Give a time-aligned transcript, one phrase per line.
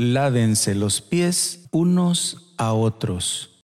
[0.00, 3.62] lávense los pies unos a otros.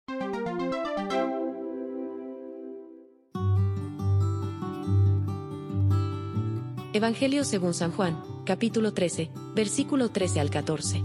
[6.92, 11.02] Evangelio según San Juan, capítulo 13, versículo 13 al 14.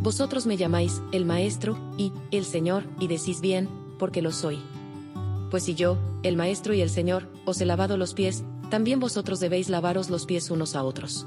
[0.00, 3.68] Vosotros me llamáis el Maestro y el Señor, y decís bien,
[3.98, 4.60] porque lo soy.
[5.50, 9.40] Pues si yo, el Maestro y el Señor, os he lavado los pies, también vosotros
[9.40, 11.26] debéis lavaros los pies unos a otros.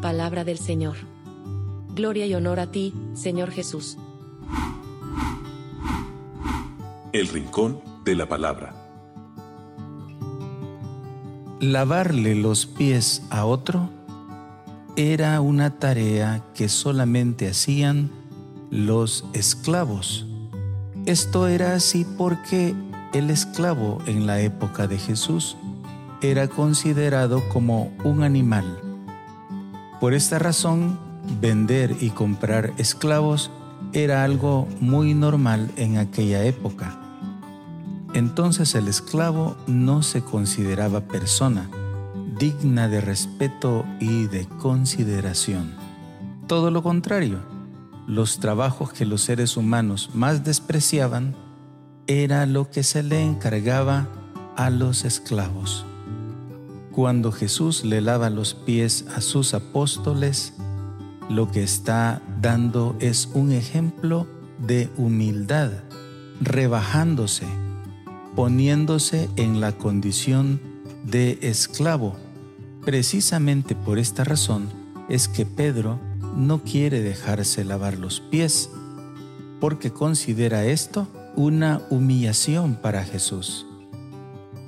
[0.00, 1.17] Palabra del Señor.
[1.98, 3.98] Gloria y honor a ti, Señor Jesús.
[7.12, 8.72] El Rincón de la Palabra.
[11.58, 13.90] Lavarle los pies a otro
[14.94, 18.12] era una tarea que solamente hacían
[18.70, 20.24] los esclavos.
[21.04, 22.76] Esto era así porque
[23.12, 25.56] el esclavo en la época de Jesús
[26.22, 28.78] era considerado como un animal.
[30.00, 31.07] Por esta razón,
[31.40, 33.50] vender y comprar esclavos
[33.92, 36.98] era algo muy normal en aquella época.
[38.14, 41.68] Entonces el esclavo no se consideraba persona,
[42.38, 45.74] digna de respeto y de consideración.
[46.46, 47.40] Todo lo contrario,
[48.06, 51.36] los trabajos que los seres humanos más despreciaban
[52.06, 54.08] era lo que se le encargaba
[54.56, 55.84] a los esclavos.
[56.90, 60.54] Cuando Jesús le lava los pies a sus apóstoles,
[61.28, 64.26] lo que está dando es un ejemplo
[64.58, 65.70] de humildad,
[66.40, 67.46] rebajándose,
[68.34, 70.60] poniéndose en la condición
[71.04, 72.16] de esclavo.
[72.84, 74.68] Precisamente por esta razón
[75.08, 75.98] es que Pedro
[76.36, 78.70] no quiere dejarse lavar los pies,
[79.60, 83.66] porque considera esto una humillación para Jesús.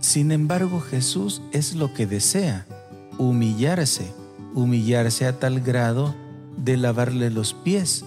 [0.00, 2.66] Sin embargo, Jesús es lo que desea,
[3.18, 4.12] humillarse,
[4.54, 6.14] humillarse a tal grado
[6.56, 8.04] de lavarle los pies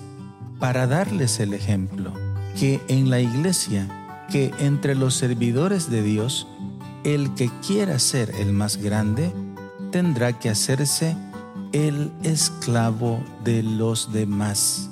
[0.59, 2.13] para darles el ejemplo
[2.59, 3.87] que en la iglesia,
[4.29, 6.47] que entre los servidores de Dios,
[7.03, 9.31] el que quiera ser el más grande,
[9.91, 11.15] tendrá que hacerse
[11.71, 14.89] el esclavo de los demás.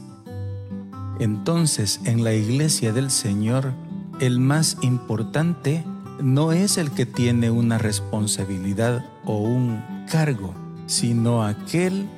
[1.20, 3.74] Entonces, en la iglesia del Señor,
[4.20, 5.84] el más importante
[6.22, 10.54] no es el que tiene una responsabilidad o un cargo,
[10.88, 12.10] sino aquel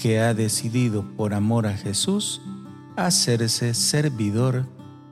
[0.00, 2.40] que ha decidido por amor a Jesús
[2.96, 4.66] hacerse servidor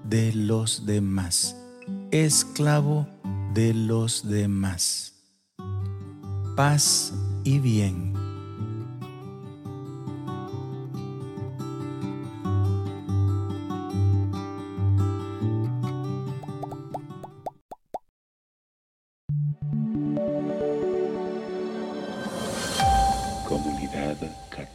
[0.04, 1.56] de los demás,
[2.10, 3.06] esclavo
[3.54, 5.14] de los demás.
[6.56, 7.12] Paz
[7.44, 8.09] y bien.